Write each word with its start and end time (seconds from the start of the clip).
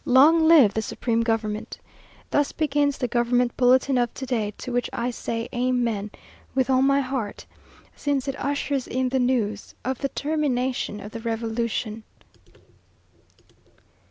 Long 0.03 0.47
live 0.47 0.73
the 0.73 0.81
Supreme 0.81 1.21
Government!" 1.21 1.77
Thus 2.31 2.51
begins 2.53 2.97
the 2.97 3.07
government 3.07 3.55
bulletin 3.55 3.99
of 3.99 4.11
to 4.15 4.25
day, 4.25 4.51
to 4.57 4.71
which 4.73 4.89
I 4.91 5.11
say 5.11 5.47
Amen! 5.53 6.09
with 6.55 6.71
all 6.71 6.81
my 6.81 7.01
heart, 7.01 7.45
since 7.95 8.27
it 8.27 8.35
ushers 8.43 8.87
in 8.87 9.09
the 9.09 9.19
news 9.19 9.75
of 9.85 9.99
the 9.99 10.09
termination 10.09 10.99
of 11.01 11.11
the 11.11 11.19
revolution. 11.19 12.01